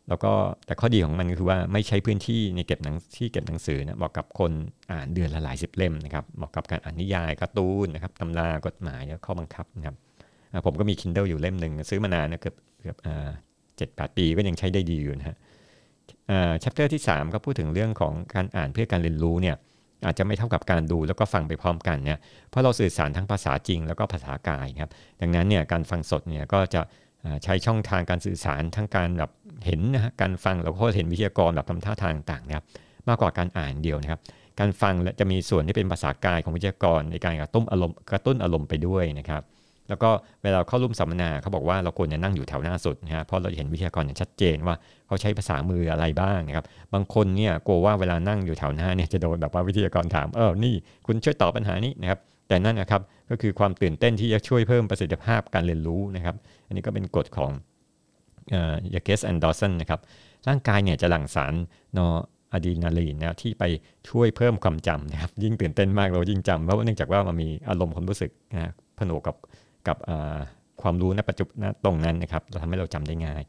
[0.08, 0.32] แล้วก็
[0.66, 4.52] แต่ข้อดีของมันก็คือว่าไม่ใช้พื้นที่ในเก็บหนังที่เก็บหนังสือนะเหมาะกับคน
[4.92, 9.94] อ่านเดือนละหลายสิบเล่มนะครับเหมาะกับการอ่านนิยายการ์ตูนนะครับตำรากฎหมายแล้วข้อบังคับนะครับ
[10.66, 12.96] ผมก็มี Kindle อยู่เล่มหนึ่งซื้อมานานนะเกือบ เกือบ
[13.76, 15.36] เจ็ดแปดปีก็ยังใช้ได้ดีอยู่นะฮะ
[16.30, 19.56] อ่า chapter ที่ 3 ก็พูดถึงเรื่องของการอ่านเพื่อการเรียนรู้เนี่ย
[20.06, 22.18] อาจจะไม่เท่ากับการดูแล้วก็ฟังไปพร้อมกันเนี่ย
[22.50, 26.80] เพราะเราสื่อสารทั้งภาษาจริงแล้วก็ภาษากายครับดังนั้นเนี่ยการฟังสดเนี่ยก็จะ
[27.44, 29.30] ใช้ช่องทางการสื่อสารทั้งการแบบ
[29.66, 32.64] เห็นนะฮะการฟังแล้วก็เห็นวิทยากรแบบทำท่าทางต่างๆนะครับ
[33.08, 34.20] มากกว่าการอ่านเดียวนะครับ
[34.60, 39.42] การฟังจะมีส่วนที่เป็นภาษากายของวิทยากรในการกระตุ้นอารมณ์กระตุ้นอารมณ์ไปด้วยนะครับ
[39.88, 40.10] แล้วก็
[40.42, 44.74] เวลาเข้าร่วมสัมมนาเขาบอกว่าเราควรจะนั่งอยู่แถวหน้าสุดนะฮะเพราะเราเห็นวิทยากรอย่างชัดเจนว่า
[45.06, 46.64] เขาใช้ภาษามืออะไรบ้างนะครับ
[46.94, 50.74] บางคนเนี่ยกลัวว่าเวลานั่งอยู่แถวหน้าเนี่ยจะโดนแบบว่าวิทยากรถามเออนี่
[51.06, 52.18] คุณช่วยตอบปัญหานี้นะครับ
[52.48, 57.50] แต่นั่นนะครับก็คือความตื่นเต้นที่จะช่วยเพิ่มประสิทธิภาพการเรียนรู้นะครับ อันนี้ก็เป็นกฎของ
[58.94, 60.00] Yerkes and Dodson นะครับ
[60.48, 61.52] ร่างกายเนี่ยจะหลั่งสาร
[61.96, 62.06] นอร์
[62.52, 63.64] อะดรีนาลีนนะที่ไป
[64.08, 69.36] ช่วยเพิ่มความจำนะครับยิ่งตื่นเต้นมากเรายิ่งจำเพราะว่าเนื่องจากว่ามันมีอารมณ์ความรู้สึกนะผนวกกับ
[69.88, 69.96] กับ
[70.82, 73.42] ความรู้ในปัจจุบันตรงนั้นนะครับเราทำให้เราจำได้ง่าย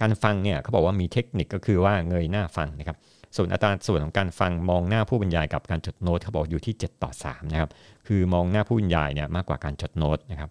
[0.00, 2.96] การฟังเนี่ยเขาบอกว่ามีเทคนิคก็คือว่าเงยหน้าฟังนะครับ
[3.36, 7.70] ส่วนอัตราส่วนของการฟังมองหน้าผู้บรรยายกับการจดโน้ตเขาบอกอยู่ที่ 7 ต่อ3นะครับ
[8.06, 10.50] คือมองหน้าผู้บรรยายเนี่ยมากกว่าการจดโน้ตนะครับ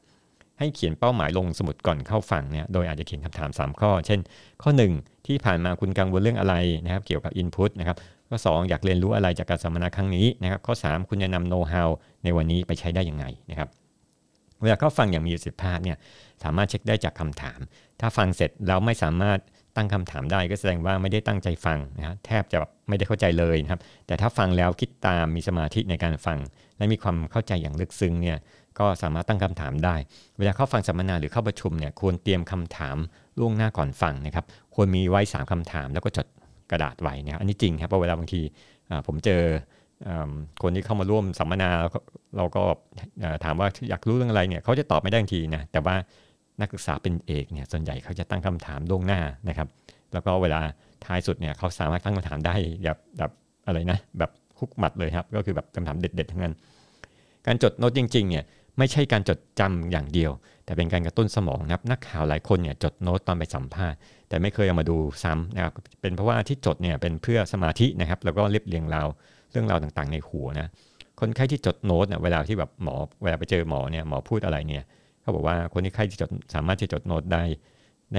[0.60, 4.20] ให้เขียนเป้าหมายลงสมุดก่อนเข้าฟังเนี่ยโดยอาจจะเขียนคำถาม 3 ข้อ เช่น
[4.62, 6.56] ข้อ 1 ที่ผ่านมาคุณกังวลเรื่องอะไร
[6.86, 7.98] นะครับเกี่ยวกับ Input นะครับ
[8.30, 11.90] ข้อ 2 อยากเรียนรู้อะไรจากการสัมมนาครั้งนี้นะครับข้อ 3 คุณจะนำโน้ต
[12.24, 13.70] ในวันนี้ไปใช้ได้ยังไงนะครับ
[14.66, 15.98] เวลาเขาฟังอย่างมีประสิทธิภาพเนี่ย
[16.44, 17.60] สามารถเช็คได้จากคำถาม
[18.00, 19.40] ถ้าฟังเสร็จแล้วไม่สามารถ
[19.76, 26.40] ตั้งคำถามได้ก็แสดงว่าไม่ได้ตั้งใจฟังนะฮะแทบจะแบบไม่ได้เข้าใจเลยนะครับ แต่ถ้าฟังแล้วคิดตามมีสมาธิในการฟัง
[26.78, 28.38] และมีความเข้าใจอย่างลึกซึ้งเนี่ย
[28.80, 29.96] ก็สามารถตั้งคำถามได้
[30.38, 32.98] เวลาเข้าฟังสัมมนาหรือเข้าประชุมเนี่ยควรเตรียมคำถาม
[33.40, 36.28] ล่วงหน้าก่อนฟังนะครับ ควรมีไว้ 3คำถามแล้วก็จด
[36.72, 38.42] กระดาษไว้นะครับอันนี้จริงครับเพราะเวลาบางที
[39.08, 39.42] ผมเจอ
[40.62, 41.70] คนที่เข้ามาร่วมสัมมนา
[42.38, 42.64] เราก็
[43.44, 45.96] ถามว่าอยากรู้เรื่องอะไรเนี่ยเขาจะตอบไม่ได้ทันทีนะแต่ว่า
[46.62, 49.68] นักศึกษาเป็นเอกเนี่ยส่วนใหญ่เขาจะตั้งคำถามล่วงหน้านะครับ
[50.14, 50.62] แล้วก็เวลา
[51.06, 53.32] ท้ายสุดเนี่ยเขาสามารถตั้งคำถามได้แบบแบบ
[53.66, 56.54] อะไรนะแบบคุกหมัดเลยครับ ก็คือแบบคำถามเด็ดๆทั้งนั้น
[57.48, 58.44] การจดโน้ตจริงๆเนี่ย
[58.78, 60.32] ไม่ใช่การจดจำอย่างเดียว
[60.66, 63.98] แต่เป็นการกระตุ้นสมองนะครับนักข่าวหลายคนเนี่ยจดโน้ตตอนไปสัมภาษณ์
[64.30, 69.08] แต่ไม่เคยเอามาดูซ้ำนะครับเป็นเพราะว่าที่จดเนี่ยเป็นเพื่อสมาธินะครับแล้วก็เรียบเรียงราว
[69.56, 70.68] รื่องราวต่างๆ ในหัวนะ
[71.20, 74.84] คนไข้ที่จดโน้ตเนี่ยเวลาที่แบบหมอเวลาไปเจอหมอเนี่ยหมอพูดอะไรเนี่ย
[75.22, 77.44] เขาบอกว่าคนที่ไข้ที่จดสามารถที่จดโน้ตได้
[78.14, 78.18] ใน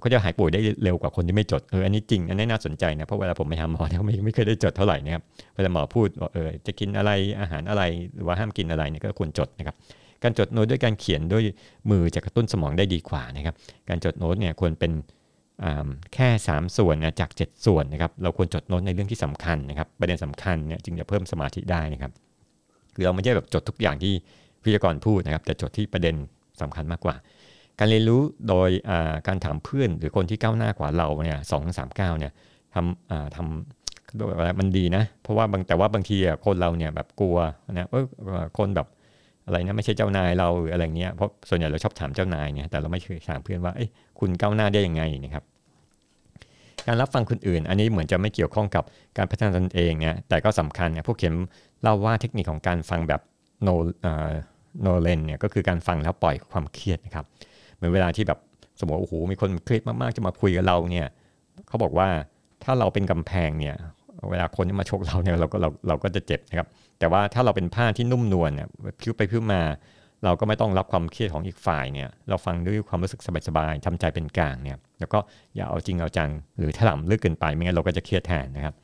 [0.00, 5.22] เขาจะหายป่วยได้เร็วกว่าคนที่ไม่จดเอออันนี้จริงอันนี้น่าสนใจนะเพราะเวลาผมไปหาหมอเนี่ยไม่ไม่เคยได้จดเท่าไหร่นะครับ
[5.54, 7.82] เวลาหมอพูดว่าเออจะกินอะไรอาหารอะไร
[8.14, 9.76] หรือว่าห้ามกินอะไรเนี่ยก็ควรจดนะครับ
[10.22, 11.42] การจดโน้ตด้วยการเขียนด้วย
[11.90, 13.54] มือจะกระตุ้นสมองได้ดีกว่านะครับ
[13.88, 14.92] การจดโน้ตเนี่ยควรเป็น
[16.14, 22.12] แค่ 3 ส่วนนะจาก 7 ส่วนนะครับเราควรจดโน้ตในเรื่องที่สำคัญนะครับประเด็นสำคัญเนี่ยจึงจะเพิ่มสมาธิได้นะครับ
[22.94, 24.12] คือเราไม่ใช่แบบจดทุกอย่างที่
[24.62, 26.14] พิธีกรพูดนะครับ แต่จดที่ประเด็น
[26.60, 27.14] สำคัญมากกว่า
[27.78, 28.70] การเรียนรู้โดย
[29.26, 32.32] การถามเพื่อนหรือคนที่ก้าวหน้ากว่าเราเนี่ยสองสามก้าวเนี่ย
[32.74, 37.36] ทำทำอะไรมันดีนะ เพราะว่าบางแต่ว่าบางทีคนเราเนี่ยแบบกลัว
[37.72, 37.88] นะ
[38.58, 38.86] คนแบบ
[39.46, 45.44] อะไรนะไม่ใช่เจ้านายเราหรืออะไรเงี้ยเพราะส่วนใหญ่เราชอบถามเจ้านายเนี่ยแต่เราไม่เคยถามเพื่อนว่าเอ้ยคุณก้าวหน้าได้ยังไงนะครับ
[46.86, 48.84] การรับฟังคนอื่น อันนี้เหมือนจะไม่เกี่ยวข้องกับ
[49.16, 51.34] การพัฒนาตนเองเนี่ยแต่ก็สำคัญเนี่ยพวกเขียน
[51.82, 53.20] เล่าว่าเทคนิคของการฟังแบบ
[53.62, 53.68] โน
[54.82, 57.24] โนเลนเนี่ยก็คือการฟังแล้วปล่อยความเครียดนะครับ
[57.74, 58.38] เหมือนเวลาที่แบบ
[58.80, 61.08] สมมติโอ้โหมีคนเครียดมากๆจะมาคุยกับเราเนี่ย
[61.68, 62.08] เขาบอกว่า
[62.64, 63.76] ถ้าเราเป็นกำแพงเนี่ย
[64.30, 68.68] เวลาคนที่มาชกเราเนี่ยเราก็เราเราก็จะเจ็บนะครับ แต่ว่าถ้าเราเป็นผ้าที่นุ่มนวลเนี่ย
[69.00, 69.62] พิ้วไปพิ้วมา
[70.24, 75.18] เราก็ไม่ต้องรับความเครียดของอีกฝ่ายเนี่ย เราฟังด้วยความรู้สึกสบายๆทำใจเป็นกลางเนี่ย แล้วก็
[75.56, 78.74] อย่าเอาจริงเอาจังหรือถล่ำลึกเกินไปไม่งั้นเราก็จะเครียดแทนนะครับ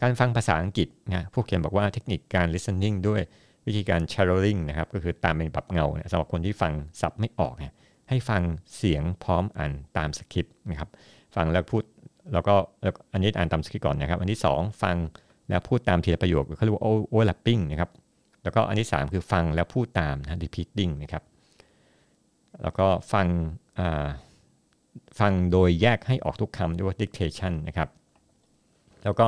[0.00, 3.20] การฟังภาษาอังกฤษนะผู้เขียนบอกว่าเทคนิคการ listening ด้วย
[3.66, 7.72] วิธีการ shadowing นะครับก็คือตามเป็นปรับเงาเนี่ยสำหรับคนที่ฟังสับไม่ออกเนี่ย
[8.08, 8.42] ให้ฟัง
[8.76, 10.88] เสียงพร้อมอ่านตามสคริปต์นะครับ
[11.36, 11.82] ฟังแล้วพูด
[12.32, 12.54] แล้วก็
[13.12, 14.96] อันนี้อ่านตามสคริปต์ก่อนนะครับ อันที่สองฟัง
[15.48, 17.90] แล้วพูดตามทีละประโยคเขาเรียกว่า overlapping นะครับ
[18.42, 21.22] แล้วก็อันที่ 3 คือฟังแล้วพูดตามนะ repeating นะครับ
[22.62, 23.26] แล้วก็ฟัง
[25.20, 27.88] ฟังโดยแยกให้ออกทุกคำด้วยว่า dictation นะครับ
[29.04, 29.26] แล้วก็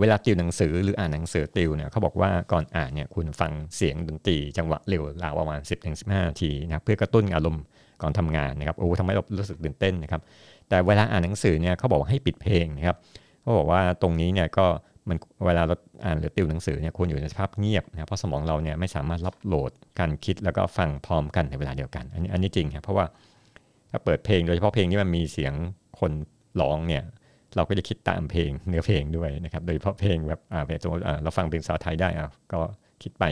[0.00, 5.60] เวลาติวหนังสือหรืออ่านหนังสือติวเนี่ยเขาบอกว่าก่อนอ่านเนี่ยคุณฟังเสียงดนตรีจังหวะเร็วราวประมาณ
[5.94, 7.64] 10-15 นาทีนะเพื่อกระตุ้นอารมณ์
[8.02, 10.22] ก่อนทำงานนะครับโอ้ทำให้เรารู้สึกตื่นเต้นนะครับ
[10.68, 12.96] แต่เวลาอ่านหนังสือเนี่ยเขาบอกให้ปิดเพลงนะครับ
[13.42, 14.66] เขาบอกว่าตรงนี้เนี่ยก็
[15.08, 23.06] มันเวลาเราอ่านหรือติวหนังสือเนี่ยควรอยู่ในสภาพเงียบนะเพราะสมองเราเนี่ยไม่สามารถรับโหลดการคิดแล้วก็ฟังพร้อมกันในเวลาเดียวกัน อันนี้อันนี้จริงครับเพราะว่า
[23.90, 25.52] ถ้าเปิดเพลงโดยเฉพาะเพลงที่มันมีเสียง
[26.00, 26.12] คน
[26.60, 27.02] ร้องเนี่ย
[27.56, 32.60] เราก็จะคิดตามเพลงเนื้อเพลงด้วยนะครับโดยเฉพาะเพลงแบบอ่าสมมติเราฟังเพลงภาษาไทยได้อะก็
[33.02, 33.24] คิดไป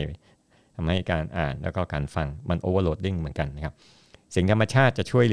[0.75, 3.73] ทำให้การอ่านแล้วก็การฟังมัน overloading เหมือนกันนะครับ
[4.31, 5.25] เสียงธรรมชาติจะช่วย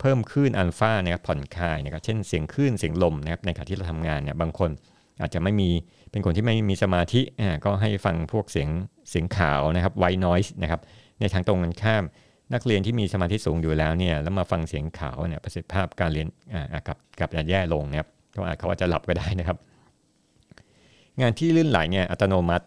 [0.00, 4.70] เพิ่มคลื่นอัลฟานะครับผ่อนคลายนะครับเช่นเสียงคลื่นเสียงลมนะครับในขณะที่เราทำงานเนี่ยบางคน
[5.20, 5.70] อาจจะไม่มี
[6.10, 8.68] เป็นคนที่ไม่มีสมาธิอ่าก็ให้ฟังพวกเสียง
[9.10, 10.80] เสียงขาวนะครับ white noise นะครับ
[11.20, 12.04] ในทางตรงกันข้าม
[12.54, 19.56] นักเรียนที่มีสมาธิสูงอยู่แล้วเนี่ยแล้วมาฟังเสียงขาวเนี่ยประสิทธิภาพการเรียนอ่ากับกับจะแย่ลงนะครับเขาอาจเขาอาจจะหลับก็ได้นะครับ
[21.20, 22.64] งานที่ลื่นไหลเนี่ยอัตโนมัติ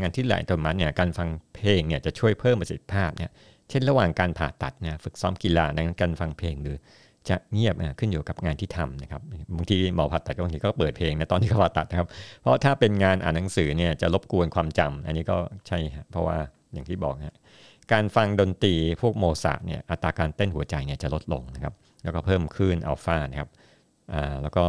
[0.00, 3.30] งานที่ไหลอัตโนมัติเนี่ยการฟังเพลงเนี่ยจะช่วยเพิ่มประสิทธิภาพเนี่ย
[3.70, 6.76] เช่นระหว่างการผ่าตัดนี่ยฝึกซ้อมกีฬาดังนั้นการฟังเพลงหรือ
[7.28, 9.22] จะเงียบขึ้นอยู่กับงานที่ทำนะครับ
[9.56, 12.08] บางทีหมอผ่าตัดบางทีก็เปิดเพลงนะตอนที่เขาผ่าตัดนะครับ
[12.40, 16.36] เพราะถ้าเป็นงานอ่านหนังสือเนี่ยจะรบกวนความจำอันนี้ก็ใช่ครับเพราะว่า
[16.72, 17.36] อย่างที่บอกนะ
[17.92, 23.50] การฟังดนตรีพวกโมซาร์เนี่ยอัตราการเต้นหัวใจเนี่ยจะลดลงนะครับ แล้วก็เพิ่มขึ้นอัลฟานะครับ
[24.42, 24.64] แล้วก็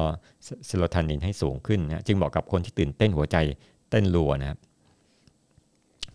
[0.65, 3.37] เซโรทนินให้สูงขึ้นนะจึงเหมาะกับคนที่ตื่นเต้นหัวใจ
[3.89, 4.59] เต้นรัวนะครับ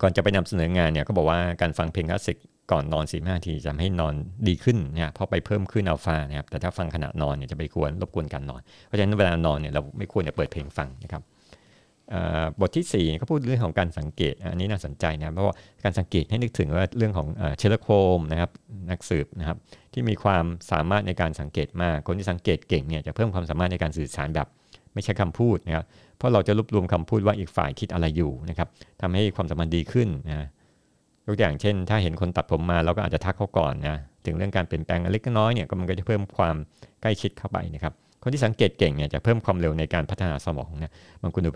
[0.01, 2.39] ก่อนจะไปนำเสนองานเนี่ยก็บอกว่าการฟังเพลงคลาสสิก
[2.73, 4.15] ก่อนนอนสี่ห้าทีจะทำให้นอน
[4.49, 11.23] ดีขึ้นเนี่ยเพราะไปเพิ่มขึ้นอัลฟานะครับแต่ถ้าฟังขณะนอนเนี่ยจะไปควรรบกวนการนอน เพราะฉะนั้นเวลานอนเนี่ยเราไม่ควรจะเปิดเพลงฟังนะครับ
[12.61, 18.51] บทที่4ก็พูดเรื่องของการสังเกตอันนี้น่าสนใจนะเพราะว่าการสังเกตให้นึกถึงว่าเรื่องของเชลโคมนะครับ
[18.91, 19.57] นักสืบนะครับ
[19.93, 24.49] ที่มีความสามารถในการสังเกตมากคนที่สังเกตเก่งเนี่ยจะเพิ่มความสามารถในการสื่อสารแบบ
[24.95, 25.85] ไม่ใช่คำพูดนะครับ
[26.17, 28.69] เพราะเราจะรวบรวมคำพูดว่าอีกฝ่ายคิดอะไรอยู่นะครับ
[29.03, 30.49] ทำให้ความสัมพันธ์ดีขึ้นนะ
[31.29, 36.57] ยกอย่างเช่น ถ้าเห็นคนตัดผมมาเราก็อาจจะทักเขาก่อนนะถึงเรื่องการเปลี่ยนแปลงเล็กน้อยเนี่ยก็มันก็จะเพิ่มความ
[37.03, 41.51] ใกล้ชิดเข้าไปนะครับคนที่สังเกตเก่งเนี่ยจะเพิ่มความเร็วในการพัฒนาสมองนะบางคนดู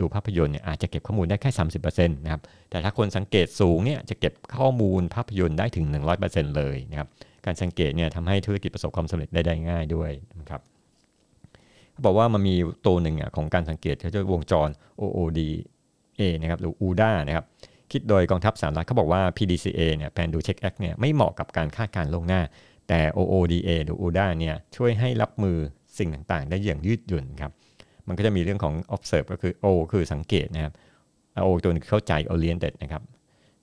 [0.00, 1.50] ดูภาพยนตร์เนี่ยอาจจะเก็บข้อมูลได้แค่
[1.82, 5.84] 30%นะครับแต่ถ้าคนสังเกตสูงเนี่ยจะเก็บข้อมูลภาพยนตร์ได้ถึง
[6.20, 7.08] 100%เลยนะครับ
[7.46, 10.10] การสังเกตเนี่ยทำให้ธุรกิจประสบความสำเร็จได้ได้ง่ายด้วย
[10.40, 10.60] นะครับ
[11.92, 12.54] เขาบอกว่ามันมี
[12.86, 14.68] ตัวหนึ่งอะของการสังเกตเขาจะวงจร
[15.00, 17.44] OODA นะครับหรือ UDA นะครับ
[17.94, 22.40] คิดโดยกองทัพสหรัฐเขาบอกว่า PDCA เนี่ยแผนดูเช็คแอคเนี่ยไม่เหมาะกับการคาดการณ์ล่วงหน้า
[22.88, 25.56] แต่ OODA หรือ UDA เนี่ยช่วยให้รับมือ
[25.98, 27.52] สิ่งต่างๆ ได้อย่างยืดหยุ่นครับ
[28.08, 30.72] มันก็จะมีเรื่องของ observe ก็คือ O คือสังเกตนะครับ
[31.46, 33.02] O ตัวนึงเข้าใจ oriented นะครับ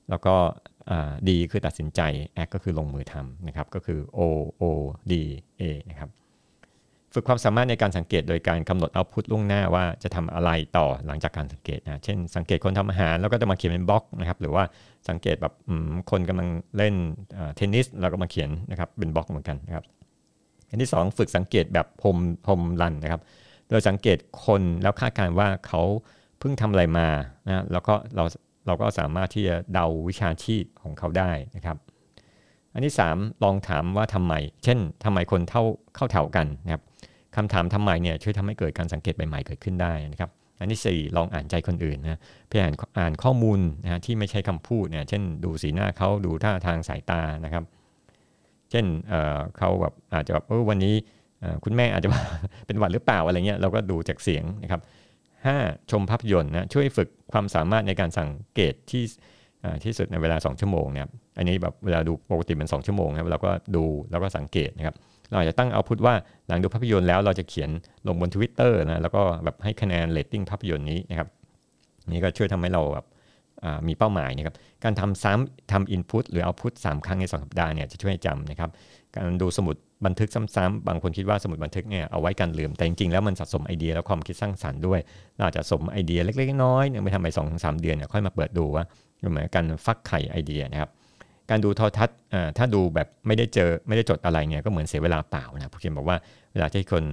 [0.10, 0.36] แล้วก็
[1.30, 2.02] ดีคือตัดสินใจ
[2.41, 4.20] act ก็คือลงมือทำนะครับ ก็คือ O
[4.62, 4.63] O
[5.12, 5.13] D
[5.62, 6.10] A นะครับ
[7.13, 14.63] ฝึกความสามารถในการสังเกตโดยการกำหนดเอาพุทล่วงหน้าว่าจะทำอะไรต่อหลังจากการสังเกตนะ เช่นสังเกตคนทำอาหาร แล้วก็จะมาเขียนเป็นบล็อกนะครับ หรือว่า
[15.10, 15.54] สังเกตแบบ
[16.12, 16.47] คนกำลัง
[16.78, 16.95] เล่น
[17.56, 19.86] เทนนิสแล้วก็มาเขียนนะครับเป็นบล็อกเหมือนกันนะครับ
[20.69, 23.21] อันที่ 2 ฝึกสังเกตแบบพรมพรมรันนะครับ
[23.69, 25.82] โดยสังเกตคนแล้วคาดการว่าเขา
[26.39, 27.08] เพิ่งทำอะไรมา
[27.47, 28.24] นะแล้วก็เรา
[28.67, 31.78] เราก็สามารถที่จะเดาวิชาชีพของเขาได้นะครับ
[32.74, 35.63] อันที่ 3 ลองถามว่าทำไม เช่นทำไมคนเท่า
[35.95, 36.84] เข้าแถวกันนะครับ
[37.36, 47.63] คำถามทำไมเนี่ยช่วยทำให้เกิดการสังเกตใหม่ๆเกิดขึ้นได้นะครับอันที่ 4 ลองอ่านใจคนอื่นนะเพื่ออ่านอ่านข้อมูลนะที่ไม่ใช่คำพูดเนี่ยเช่นดูสีหน้าเขาดูท่าทางสายตานะครับ
[48.72, 50.96] เช่นเขาแบบอาจจะแบบเออวันนี้
[51.63, 52.10] คุณแม่อาจจะ
[52.67, 54.82] เป็นหวัดหรือเปล่าอะไรเงี้ยเราก็ดูจากเสียงนะครับ
[55.46, 55.58] ห้า
[55.91, 59.04] ชมภาพยนตร์นะช่วยฝึกความสามารถในการสังเกตที่
[59.84, 64.96] ที่สุดในเวลา 2 ชั่วโมงเนี่ยอันนี้แบบเวลาดูปกติเป็น2 ชั่วโมงนะเราก็ดูแล้วก็สังเกตนะครับ
[65.32, 66.13] เราอาจจะตั้ง output ว่า
[66.48, 67.70] หลังดูภาพยนตร์แล้วเราจะเขียน
[68.08, 71.28] ลงบนทวิตเตอร์นะแล้วก็แบบให้คะแนนเรตติ้งภาพยนตร์นี้นะครับ
[72.10, 73.06] นี่ก็ช่วยทำให้เราแบบ
[73.88, 78.70] มีเป้าหมายนะครับการทำซ้ำทำอินพุตหรือเอาพุทสามครั้งในสองสัปดาห์เนี่ยจะช่วยจำนะครับ
[79.15, 85.00] การดูสมุดบันทึกซ้ำๆบางคนคิดว่าสมุดบันทึกเนี่ยเอาไว้กันลืมแต่จริงๆแล้วมันสะสมไอเดียและความคิดสร้างสรรค์ด้วย
[85.36, 88.84] เราจะสมไอเดียเล็กๆน้อยๆเนี่ยไปทำไปสองสามเดือนเนี่ยค่อยมาเปิดดูว่า
[89.32, 90.89] เหมือนกันฟักไข่ไอเดียนะครับ
[91.52, 92.18] การดูโทรทัศน์
[92.58, 96.18] ถ้าดูแบบไม่ได้เจอไม่ได้จดอะไรเนี่ยก็เหมือนเสียเวลาเปล่านะผู้เขียนบอกว่า
[96.54, 97.04] เวลาที่คน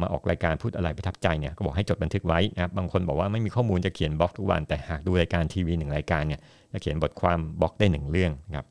[0.00, 6.40] มาออกรายการพูดอะไรประทับใจเนี่ยก็บอกให้จดบันทึกไว้นะครับบางคนบอกว่าไม่มีข้อมูลจะเขียนบล็อกทุกวันแต่หากดูรายการทีวีหนึ่งรายการเนี่ย
[6.72, 8.66] จะเขียนบทความบล็อกได้หนึ่งเรื่องนะครับ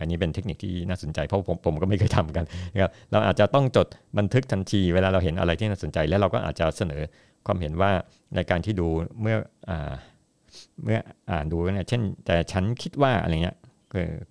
[0.00, 3.86] อันนี้เป็นเทคนิคที่น่าสนใจเพราะผมผมก็ไม่เคยทำกันนะครับเราอาจจะต้องจด
[4.18, 7.00] บันทึกทันทีเวลาเราเห็นอะไรที่น่าสนใจ แล้วเราก็อาจจะเสนอ
[7.46, 7.90] ความเห็นว่า
[8.34, 8.88] ในการที่ดู
[9.20, 9.36] เมื่อ
[10.84, 10.98] เมื่อ
[11.30, 13.56] อ่านดูเนี่ยเช่น แต่ฉันคิดว่าอะไรเงี้ย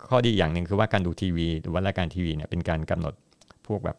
[0.08, 3.14] ข้อดีอย่างหนึ่งคือว่าการดูทีวีหรือว่ารายการทีวีเนี่ยเป็นการกำหนด
[3.66, 3.96] พวกแบบ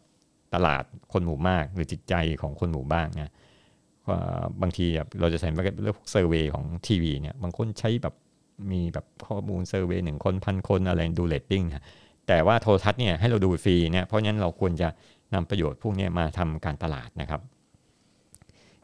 [0.54, 3.32] ตลาดคนหมู่มาก หรือจิตใจของคนหมู่บ้างนะ
[4.62, 4.86] บางที
[5.20, 5.48] เราจะใช้
[5.82, 8.14] เรื่องพวก survey ของทีวีเนี่ยบางคนใช้แบบ
[8.70, 11.64] มีแบบข้อมูล survey หนึ่งคนพันคนอะไรดูเรตติ้ง
[12.28, 14.88] แต่ว่าโทรทัศน์เนี่ยให้เราดูฟรีเนี่ยเพราะฉะนั้นเราควรจะ
[15.34, 17.40] นำประโยชน์พวกนี้มาทำการตลาดนะครับ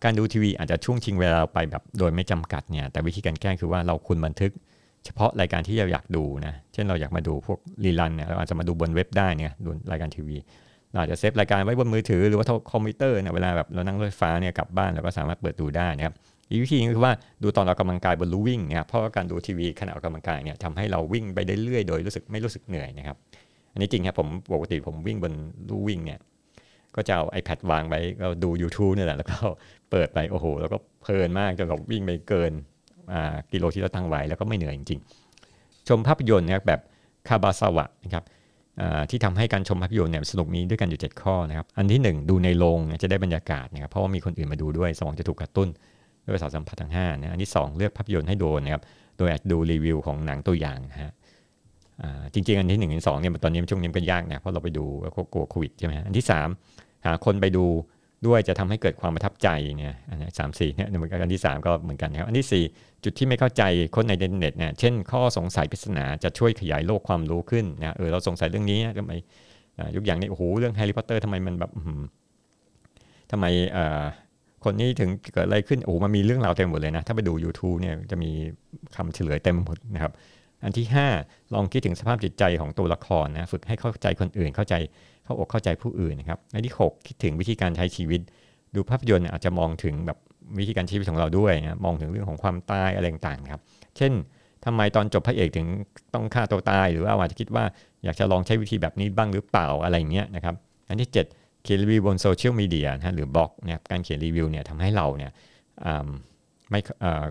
[0.04, 4.52] การดูทีวีอาจจะช่วงชิงเวลาไปแบบโดยไม่จำกัดเนี่ยแต่วิธีการแก้คือว่าเราควรบันทึก
[5.04, 10.36] เฉพาะรายการที่เราอยากดูนะเช่นเราอยากมาดูพวก rerun เนี่ยเราอาจจะมาดูบนเว็บได้เนี่ยดูรายการทีวี
[10.92, 16.14] เราอาจจะเซฟรายการไว้บนมือถือหรือว่าคอมพิวเตอร์เนี่ยเวลาแบบเรานั่งรถไฟฟ้าเนี่ยกลับบ้านเราก็สามารถเปิดดูได้นะครับ
[16.50, 23.16] อีกวิธีนึงคือว่าดูตอนเรากำลังกายบนลู่วิ่งเนี่ยเพราะว่าการดูทีวีขณะออกกำลังกายเนี่ยทำให้เราวิ่งไปได้เรื่อยโดยรู้สึกไม่รู้สึกเหนื่อยนะครับ
[23.72, 25.32] อันนี้จริงครับผมปกติผมวิ่งบน
[25.68, 26.18] ลู่วิ่งเนี่ย
[26.96, 29.38] ก็จะเอา iPad วางไว้ก็ดู YouTube นี่แหละแล้วก็
[29.90, 32.52] เปิดไปโอ้โห แล้วก็เพลินมากจนเราวิ่งไปเกิน
[33.52, 36.80] กิโลที่เราตั้งไว้แล้วก็ไม่เหนื่อยจริงๆ ชมภาพยนตร์นะครับแบบ
[37.28, 38.24] คาบาซาวะนะครับ
[39.10, 45.68] ที่ทำให้การชมภาพยนตร์เนี่ยสนุกมีด้วยกันอยู่ 7 ข้อนะครับ อันที่ 1 ดูในโรงจะได้บรรยากาศนะครับเพราะว่ามีคนอื่นมาดูด้วยสมองจะถูกกระตุ้น
[46.24, 48.82] ด้วยสาทสัมผัสทั้ง5นะอันที่ 2 เลือกภาพยนตร์ให้โดนนะครับ
[49.18, 51.12] โดยอาจดูรีวิวของหนังตัวอย่างฮะ
[52.34, 56.26] จริงๆ อันที่1นึ่งอันสองเนี่ยตอนนี้ช่วงนี้มันยากนะเพราะเราไปดูแล้วก็กลัวโควิดใช่ไหมอันที่
[56.64, 57.64] 3 หาคนไปดู
[58.26, 63.62] ด้วยจะทำให้เกิดความประทับใจเนี่ยอันนี้สามสี่เนี่ยเหมือนกันอันที่ 3 ก็เหมือนกันครับ อันที่ 4 จุดที่ไม่เข้าใจ
[63.96, 69.12] คนในเน็ตเนี่ยเช่นข้อสงสัยปริศนาจะช่วยขยายโลกความรู้ขึ้นนะเออเราสงสัยเรื่องนี้ทำไม
[69.96, 71.70] ยกอย่างนี้โอ้โหเรื่องแฮร์รี่พอตเตอร์ทำไมมันแบบ
[73.30, 73.46] ทำไม
[74.64, 78.30] คนนี้ถึงเกิดอะไรขึ้นโอ้มันมีเรื่องราวเต็มหมดเลยนะ ถ้าไปดู YouTube เนี่ยจะมี
[78.96, 80.12] คำเฉลยเต็มหมดนะครับ
[80.64, 80.86] อันที่
[81.18, 88.20] 5 ลองคิดถึงสภาพจิตใจของตัวละครนะฝึกให้เข้าใจคนอื่นเข้าใจาอกเข้าใจผู้อื่นนะครับอันที่ 6 คิดถึงวิธีการใช้ชีวิต
[88.74, 90.18] ดูภาพยนตร์อาจจะมองถึงแบบ
[90.58, 93.62] วิธีการชีวิตของเราด้วยนะมองถึงเรื่องของความตายอะไรต่างๆครับ
[93.96, 94.12] เช่น
[94.64, 95.66] ทำไมตอนจบพระเอกถึง
[96.14, 97.64] ต้องฆ่าตัวตาย หรือว่าอาจจะคิดว่า
[98.04, 100.54] อยากจะลองใช้วิธีแบบนี้บ้างหรือเปล่าอะไรเงี้ยนะครับ
[100.88, 105.30] อันที่ 7 เขียนรีวิวบนโซเชียลมีเดียนะหรือบล็อกเนี่ยการเขียนรีวิวเนี่ยทำให้เราเนี่ย
[106.70, 106.80] ไม่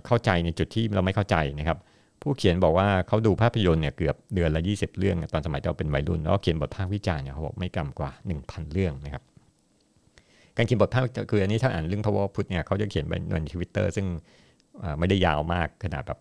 [0.05, 1.77] เข้าใจในจุดที่เราไม่เข้าใจนะครับ
[2.21, 9.23] ผู้เขียนบอกว่าเขาดูภาพยนตร์เนี่ยเกือบเดือนละ 20 เรื่อง ตอนสมัยเราเป็นวัยรุ่น แล้วเขียนบทภาควิจารณ์เนี่ยเขาบอกไม่กำกว่า 1,000 เรื่องนะครับ
[10.57, 14.05] การเขียนบทภาคคืออันนี้ถ้าอ่านเรื่องพาวเวพุทธเนี่ยเขาจะเขียนไปในทวิตเตอร์ซึ่ง
[14.99, 16.19] ไม่ได้ยาวมากขนาดแบบ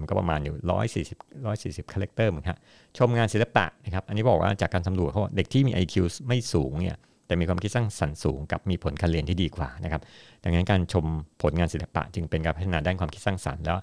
[0.00, 2.58] มันก็ประมาณอยู่ร้อยสี่สิบร้อยสี่สิบ character เหมือนกัน
[2.98, 5.94] ชมงานศิลปะนะครับ อันนี้บอกว่าจากการสำรวจเขาเด็กที่มี IQ
[6.28, 10.02] ไม่สูงเนี่ยแต่มีความคิดสร้างสรรค์สูงกับมีผลการเรียนที่ดีกว่านะครับ
[10.42, 11.04] ดังนั้นการชม
[11.42, 13.78] ผลงานศิลปะจึงเป็นการพัฒนาด้านความคิดสร้างสรรค์แล้ว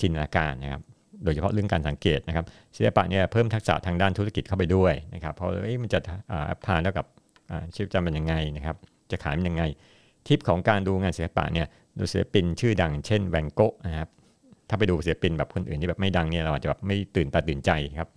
[0.00, 0.82] จินตนาการนะครับ
[1.24, 2.44] โดยเฉพาะเรื่องการสังเกตนะครับ
[2.76, 5.48] ศิลปะเนี่ยเพิ่มทักษะทางด้านธุรกิจเข้าไปด้วยนะครับเพราะ
[5.82, 5.98] มันจะ
[6.30, 7.06] apply เข้ากับ
[7.74, 8.76] ชีวิตจำเป็นยังไงนะครับ
[9.10, 9.62] จะขายมันยังไง
[10.26, 11.66] ทิปของการดูงานศิลปะเนี่ย
[11.98, 14.08] ดูศิลปินชื่อดังเช่นแวนโก๊ะนะครับ
[14.68, 18.08] ถ้าไปดูศิลปินแบบคนอื่นที่แบบไม่ดังเนี่ยเราอาจจะแบบไม่ตื่นตาตื่นใจครับ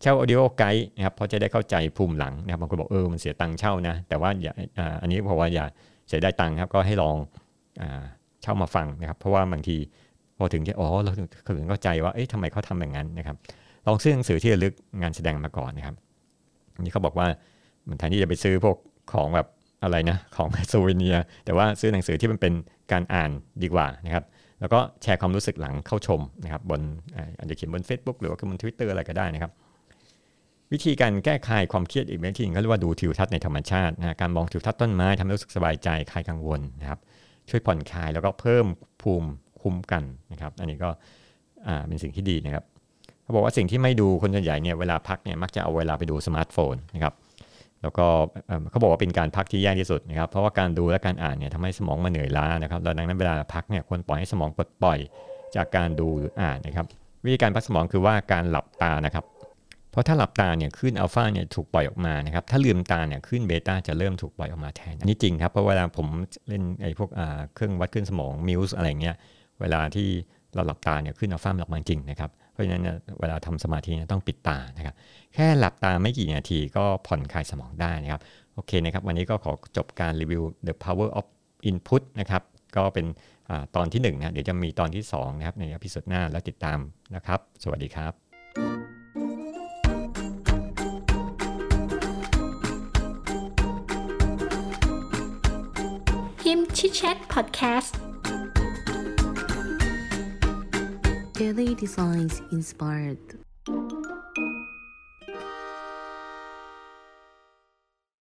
[0.00, 4.52] เช่า audio guide นะครับเพราะจะได้เข้าใจภูมิหลังนะครับบางคนบอกเออมันเสียตังค์เช่านะแต่ว่าอย่า
[5.02, 5.64] อันนี้เพราะว่าอย่า
[6.08, 7.16] เสียดายตังค์ครับก็ให้ลอง
[8.42, 9.76] เช่ามาฟังนะครับ เพราะว่าบางที
[10.38, 13.36] พอถึงที่อ๋อเราถึงเข้าใจว่าเอ๊ะทำไมเขาทำอย่างนั้นนะครับ
[13.86, 15.94] ลองซื้อหนังสือที่ระลึกงานแสดงมาก่อนนะครับ
[16.80, 17.26] นี่เขาบอกว่า
[17.88, 18.76] มันแทนที่จะไปซื้อพวก
[19.12, 19.46] ของแบบ
[19.82, 22.52] อะไรนะของโซเวเนีย แต่ว่าซื้อหนังสือที่มันเป็น
[22.92, 23.30] การอ่าน
[23.62, 24.24] ดีกว่านะครับ
[24.60, 26.80] แล้วก็แชร์ความรู้สึกหลังเข้าชมนะครับบน
[27.38, 29.52] อาจจะเขียนบน Facebook หรือว่าบน Twitter อะไรก็ได้นะครับ
[30.72, 37.00] วิธีการแก้คลายความเครียดอีกวิธีนึงก็เรียกว่าดูทิวทัศน์ในธรรมชาตินะการมองทิวทัศน์ต้นไม้ทำให้รู้สึกสบายใจคลายกังวลนะครับ
[37.50, 38.66] ช่วยผ่อนคลายแล้วก็เพิ่ม
[39.02, 39.28] ภูมิ
[39.62, 40.90] คุ้มกันนะครับ อันนี้ก็
[41.86, 42.64] เป็นสิ่งที่ดีนะครับ
[43.22, 47.14] เขาบอกว่าสิ่งที่ไม่ดูคนส่วนใหญ่เนี่ยเวลาพักเนี่ยมักจะเอาเวลาไปดูสมาร์ทโฟนนะครับ
[47.82, 48.06] แล้วก็
[48.70, 54.98] เขาบอกว่าเป็นการพักที่แย่ที่สุดนะครับเพราะว่าการดูและการอ่านเนี่ยทำให้สมองมันเหนื่อยล้านะครับดังนั้นเวลาพักเนี่ยควรปล่อยให้สมองปลดปล่อย
[55.56, 56.86] จากการดูหรืออ่านนะครับ
[57.24, 59.24] วิธีการพักสมองคือว่าการหลับตานะครับ
[59.90, 66.06] เพราะถ้าหลับตาเนี่ยคลื่นอัลฟาเนี่ยถูกปล่อยออกมานะครับถ้าลืมตาเนี่ยคลื่นเบต้าจะเริ่มถูกปล่อยออกมาแทนอันนี้จริงครับเพราะเวลาผม
[66.48, 67.10] เล่นไอ้พวก
[67.54, 69.16] เครื่องวัดคลื่นสมอง Muse อะไรเงี้ย
[69.60, 70.08] เวลาที่
[70.54, 72.82] เราหลับตาเนี่ยคลื่นอัลฟามันออกมาจริงนะครับเพราะฉะนั้น
[73.20, 74.94] เวลาทำสมาธิต้องปิดตานะครับ
[75.34, 78.20] แค่หลับตาไม่กี่นาทีก็ผ่อนคลายสมองได้นะครับ
[78.54, 81.26] โอเคนะครับ วันนี้ก็ขอจบการรีวิว The Power of
[81.70, 82.42] Input นะครับ
[82.76, 86.78] ก็เป็นตอนที่1นะเดี๋ยวจะมีตอนที่ 2 นะครับ ใน episode หน้าแล้วติดตาม
[87.14, 88.12] นะครับ สวัสดีครับ
[96.42, 98.07] ฮิมชิ Chat Podcast
[101.38, 103.38] Kelly designs inspired.